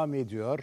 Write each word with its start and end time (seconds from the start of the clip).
devam 0.00 0.14
ediyor. 0.14 0.58